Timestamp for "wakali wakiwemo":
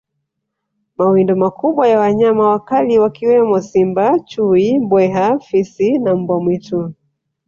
2.49-3.61